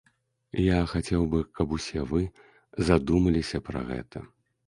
Я 0.61 0.79
хацеў 0.93 1.25
бы, 1.33 1.41
каб 1.59 1.75
усе 1.77 2.01
вы 2.13 2.21
задумаліся 2.87 3.57
пра 3.67 3.85
гэта. 3.91 4.17